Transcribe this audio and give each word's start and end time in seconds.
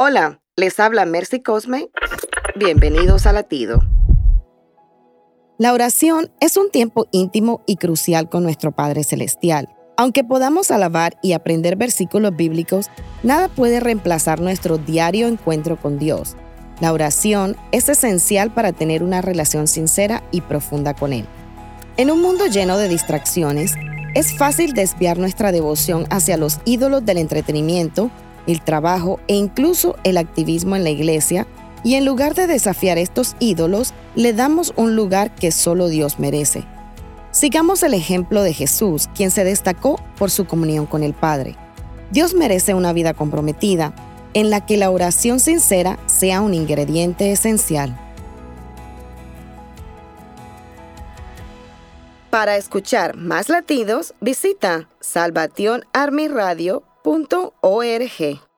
Hola, 0.00 0.40
les 0.56 0.80
habla 0.80 1.04
Mercy 1.04 1.40
Cosme. 1.40 1.88
Bienvenidos 2.56 3.26
a 3.26 3.32
Latido. 3.32 3.80
La 5.56 5.72
oración 5.72 6.32
es 6.40 6.56
un 6.56 6.72
tiempo 6.72 7.06
íntimo 7.12 7.62
y 7.64 7.76
crucial 7.76 8.28
con 8.28 8.42
nuestro 8.42 8.72
Padre 8.72 9.04
Celestial. 9.04 9.68
Aunque 9.96 10.24
podamos 10.24 10.72
alabar 10.72 11.16
y 11.22 11.32
aprender 11.32 11.76
versículos 11.76 12.34
bíblicos, 12.34 12.86
nada 13.22 13.46
puede 13.46 13.78
reemplazar 13.78 14.40
nuestro 14.40 14.78
diario 14.78 15.28
encuentro 15.28 15.80
con 15.80 16.00
Dios. 16.00 16.34
La 16.80 16.92
oración 16.92 17.56
es 17.70 17.88
esencial 17.88 18.52
para 18.52 18.72
tener 18.72 19.04
una 19.04 19.22
relación 19.22 19.68
sincera 19.68 20.24
y 20.32 20.40
profunda 20.40 20.94
con 20.94 21.12
Él. 21.12 21.26
En 21.96 22.10
un 22.10 22.20
mundo 22.20 22.46
lleno 22.46 22.78
de 22.78 22.88
distracciones, 22.88 23.74
es 24.14 24.36
fácil 24.36 24.72
desviar 24.72 25.18
nuestra 25.18 25.52
devoción 25.52 26.06
hacia 26.10 26.36
los 26.36 26.58
ídolos 26.64 27.04
del 27.04 27.18
entretenimiento, 27.18 28.10
el 28.46 28.62
trabajo 28.62 29.20
e 29.28 29.34
incluso 29.34 29.96
el 30.04 30.16
activismo 30.16 30.76
en 30.76 30.84
la 30.84 30.90
iglesia, 30.90 31.46
y 31.82 31.94
en 31.96 32.04
lugar 32.04 32.34
de 32.34 32.46
desafiar 32.46 32.98
estos 32.98 33.36
ídolos, 33.40 33.92
le 34.14 34.32
damos 34.32 34.72
un 34.76 34.96
lugar 34.96 35.34
que 35.34 35.52
solo 35.52 35.88
Dios 35.88 36.18
merece. 36.18 36.64
Sigamos 37.30 37.82
el 37.82 37.94
ejemplo 37.94 38.42
de 38.42 38.54
Jesús, 38.54 39.08
quien 39.14 39.30
se 39.30 39.44
destacó 39.44 40.00
por 40.16 40.30
su 40.30 40.46
comunión 40.46 40.86
con 40.86 41.02
el 41.02 41.14
Padre. 41.14 41.56
Dios 42.10 42.34
merece 42.34 42.74
una 42.74 42.92
vida 42.92 43.12
comprometida, 43.12 43.94
en 44.34 44.50
la 44.50 44.64
que 44.64 44.76
la 44.76 44.90
oración 44.90 45.40
sincera 45.40 45.98
sea 46.06 46.40
un 46.40 46.54
ingrediente 46.54 47.32
esencial. 47.32 47.98
Para 52.30 52.56
escuchar 52.56 53.16
más 53.16 53.48
latidos, 53.48 54.14
visita 54.20 54.88
salvationarmyradio.org. 57.04 58.53